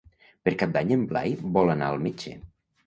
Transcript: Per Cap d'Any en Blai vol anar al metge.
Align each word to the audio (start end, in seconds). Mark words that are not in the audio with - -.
Per 0.47 0.53
Cap 0.61 0.73
d'Any 0.77 0.95
en 0.97 1.03
Blai 1.13 1.37
vol 1.59 1.77
anar 1.77 1.93
al 1.93 2.05
metge. 2.09 2.37